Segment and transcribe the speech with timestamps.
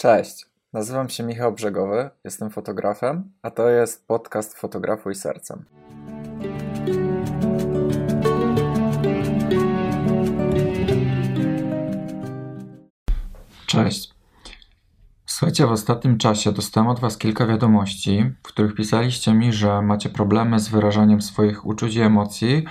[0.00, 5.64] Cześć, nazywam się Michał Brzegowy, jestem fotografem, a to jest podcast Fotografuj Sercem.
[13.66, 14.14] Cześć.
[15.26, 20.08] Słuchajcie, w ostatnim czasie dostałem od Was kilka wiadomości, w których pisaliście mi, że macie
[20.08, 22.64] problemy z wyrażaniem swoich uczuć i emocji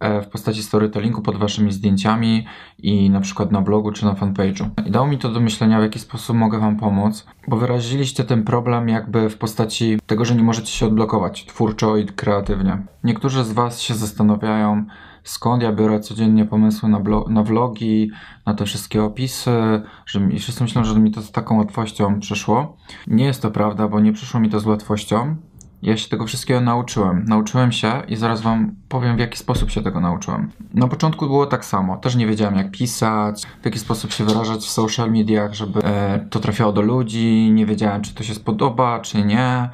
[0.00, 2.46] w postaci storytellingu pod waszymi zdjęciami
[2.78, 4.68] i na przykład na blogu czy na fanpage'u.
[4.86, 8.44] I dało mi to do myślenia, w jaki sposób mogę wam pomóc, bo wyraziliście ten
[8.44, 12.82] problem jakby w postaci tego, że nie możecie się odblokować twórczo i kreatywnie.
[13.04, 14.84] Niektórzy z was się zastanawiają,
[15.24, 18.10] skąd ja biorę codziennie pomysły na, na vlogi,
[18.46, 22.76] na te wszystkie opisy, że i wszyscy myślą, że mi to z taką łatwością przyszło.
[23.06, 25.36] Nie jest to prawda, bo nie przyszło mi to z łatwością.
[25.82, 27.24] Ja się tego wszystkiego nauczyłem.
[27.24, 30.50] Nauczyłem się i zaraz Wam powiem, w jaki sposób się tego nauczyłem.
[30.74, 31.96] Na początku było tak samo.
[31.96, 36.26] Też nie wiedziałem, jak pisać, w jaki sposób się wyrażać w social mediach, żeby e,
[36.30, 37.50] to trafiało do ludzi.
[37.52, 39.68] Nie wiedziałem, czy to się spodoba, czy nie.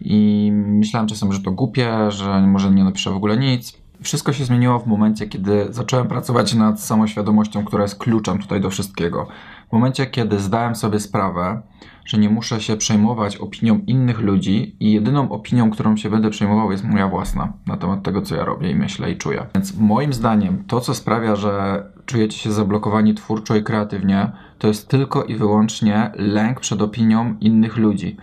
[0.00, 3.78] I myślałem czasem, że to głupie, że może nie napiszę w ogóle nic.
[4.02, 8.70] Wszystko się zmieniło w momencie, kiedy zacząłem pracować nad samoświadomością, która jest kluczem tutaj do
[8.70, 9.26] wszystkiego.
[9.68, 11.62] W momencie, kiedy zdałem sobie sprawę,
[12.08, 16.72] że nie muszę się przejmować opinią innych ludzi i jedyną opinią, którą się będę przejmował
[16.72, 19.46] jest moja własna na temat tego, co ja robię i myślę i czuję.
[19.54, 24.88] Więc moim zdaniem to, co sprawia, że czujecie się zablokowani twórczo i kreatywnie, to jest
[24.88, 28.16] tylko i wyłącznie lęk przed opinią innych ludzi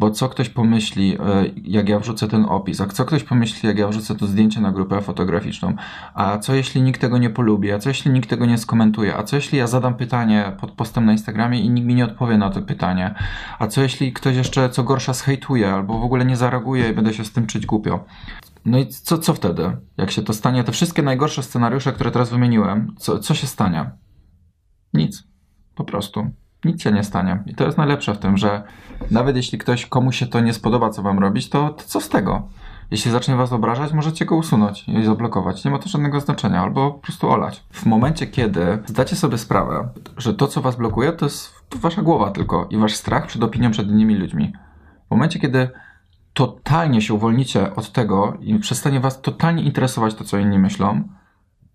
[0.00, 3.78] bo co ktoś pomyśli, e, jak ja wrzucę ten opis, a co ktoś pomyśli, jak
[3.78, 5.74] ja wrzucę to zdjęcie na grupę fotograficzną,
[6.14, 9.22] a co jeśli nikt tego nie polubi, a co jeśli nikt tego nie skomentuje, a
[9.22, 12.50] co jeśli ja zadam pytanie pod postem na Instagramie i nikt mi nie odpowie na
[12.50, 13.14] to pytanie,
[13.58, 17.14] a co jeśli ktoś jeszcze co gorsza zhejtuje albo w ogóle nie zareaguje i będę
[17.14, 18.04] się z tym czuć głupio.
[18.64, 19.76] No i co, co wtedy?
[19.96, 20.64] Jak się to stanie?
[20.64, 23.90] Te wszystkie najgorsze scenariusze, które teraz wymieniłem, co, co się stanie?
[24.94, 25.24] Nic.
[25.74, 26.30] Po prostu
[26.64, 27.42] nic się nie stanie.
[27.46, 28.62] I to jest najlepsze w tym, że
[29.10, 32.08] nawet jeśli ktoś komuś się to nie spodoba, co wam robić, to, to co z
[32.08, 32.48] tego?
[32.90, 35.64] Jeśli zacznie was obrażać, możecie go usunąć i zablokować.
[35.64, 37.64] Nie ma to żadnego znaczenia, albo po prostu olać.
[37.72, 42.30] W momencie, kiedy zdacie sobie sprawę, że to, co was blokuje, to jest wasza głowa
[42.30, 44.52] tylko i wasz strach przed opinią przed innymi ludźmi.
[45.06, 45.70] W momencie, kiedy
[46.32, 51.02] totalnie się uwolnicie od tego i przestanie was totalnie interesować to, co inni myślą,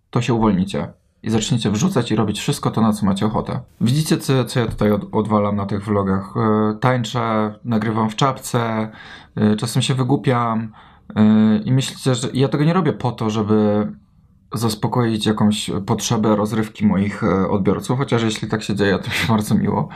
[0.09, 0.93] to się uwolnicie
[1.25, 3.59] i zaczniecie wrzucać i robić wszystko to, na co macie ochotę.
[3.81, 6.33] Widzicie, co, co ja tutaj od, odwalam na tych vlogach.
[6.37, 8.91] E, tańczę, nagrywam w czapce,
[9.35, 10.71] e, czasem się wygłupiam
[11.15, 13.87] e, i myślicie, że ja tego nie robię po to, żeby
[14.53, 19.89] zaspokoić jakąś potrzebę rozrywki moich odbiorców, chociaż jeśli tak się dzieje, to mi bardzo miło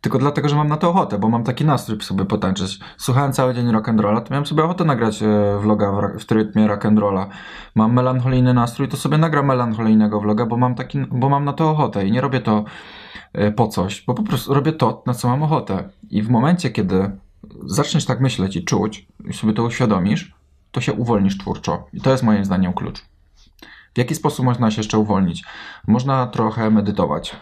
[0.00, 2.80] tylko dlatego, że mam na to ochotę, bo mam taki nastrój sobie potańczyć.
[2.96, 7.26] Słuchałem cały dzień rock'n'rolla, to miałem sobie ochotę nagrać e, vloga w, w rytmie rock'n'rolla.
[7.74, 11.70] Mam melancholijny nastrój, to sobie nagram melancholijnego vloga, bo mam, taki, bo mam na to
[11.70, 12.64] ochotę i nie robię to
[13.32, 15.88] e, po coś, bo po prostu robię to, na co mam ochotę.
[16.10, 17.10] I w momencie, kiedy
[17.66, 20.34] zaczniesz tak myśleć i czuć, i sobie to uświadomisz,
[20.70, 21.86] to się uwolnisz twórczo.
[21.92, 23.00] I to jest moim zdaniem klucz.
[23.94, 25.44] W jaki sposób można się jeszcze uwolnić?
[25.86, 27.36] Można trochę medytować.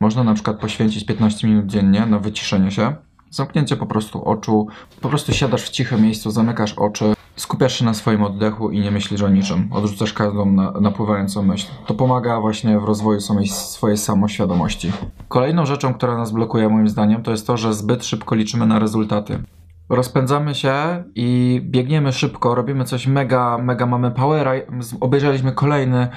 [0.00, 2.96] Można na przykład poświęcić 15 minut dziennie na wyciszenie się,
[3.30, 4.66] zamknięcie po prostu oczu,
[5.00, 8.90] po prostu siadasz w cichym miejscu, zamykasz oczy, skupiasz się na swoim oddechu i nie
[8.90, 9.68] myślisz o niczym.
[9.72, 11.66] Odrzucasz każdą na, napływającą myśl.
[11.86, 14.92] To pomaga właśnie w rozwoju swojej, swojej samoświadomości.
[15.28, 18.78] Kolejną rzeczą, która nas blokuje moim zdaniem, to jest to, że zbyt szybko liczymy na
[18.78, 19.42] rezultaty
[19.88, 24.52] rozpędzamy się i biegniemy szybko, robimy coś mega, mega mamy powera,
[25.00, 26.08] obejrzeliśmy kolejny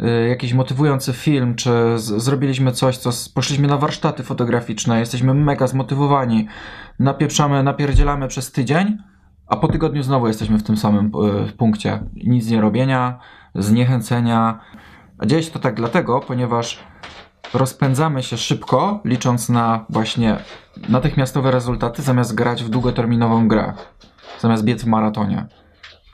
[0.00, 5.66] y, jakiś motywujący film, czy z, zrobiliśmy coś, co poszliśmy na warsztaty fotograficzne, jesteśmy mega
[5.66, 6.46] zmotywowani,
[6.98, 8.98] napieprzamy, napierdzielamy przez tydzień,
[9.46, 12.02] a po tygodniu znowu jesteśmy w tym samym y, punkcie.
[12.14, 13.18] Nic nie robienia,
[13.54, 14.60] zniechęcenia.
[15.18, 16.78] A dzieje się to tak dlatego, ponieważ
[17.54, 20.36] rozpędzamy się szybko, licząc na właśnie
[20.88, 23.72] natychmiastowe rezultaty, zamiast grać w długoterminową grę,
[24.40, 25.46] zamiast biec w maratonie.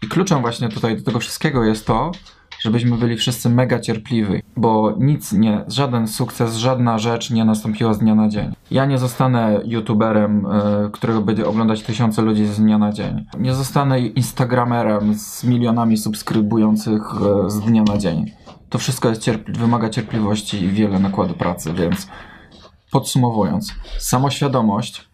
[0.02, 2.12] I kluczem właśnie tutaj do tego wszystkiego jest to,
[2.60, 7.98] żebyśmy byli wszyscy mega cierpliwi, bo nic nie, żaden sukces, żadna rzecz nie nastąpiła z
[7.98, 8.52] dnia na dzień.
[8.70, 13.26] Ja nie zostanę youtuberem, y, którego będzie oglądać tysiące ludzi z dnia na dzień.
[13.38, 17.02] Nie zostanę instagramerem z milionami subskrybujących
[17.46, 18.43] y, z dnia na dzień
[18.74, 22.08] to wszystko jest wymaga cierpliwości i wiele nakładu pracy, więc
[22.90, 25.08] podsumowując, samoświadomość,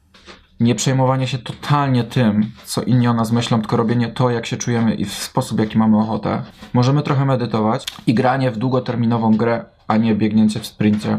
[0.60, 4.56] nie przejmowanie się totalnie tym, co inni o nas myślą, tylko robienie to, jak się
[4.56, 6.42] czujemy i w sposób, jaki mamy ochotę.
[6.72, 11.18] Możemy trochę medytować i granie w długoterminową grę, a nie biegnięcie w sprincie,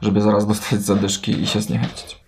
[0.00, 2.21] żeby zaraz dostać zadyszki i się zniechęcić.